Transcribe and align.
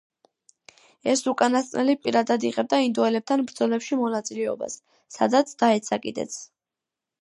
ეს 1.13 1.21
უკანასკნელი 1.31 1.95
პირადად 2.07 2.47
იღებდა 2.51 2.81
ინდოელებთან 2.87 3.47
ბრძოლებში 3.53 4.01
მონაწილეობას, 4.03 4.83
სადაც 5.21 5.59
დაეცა 5.65 6.05
კიდეც. 6.09 6.45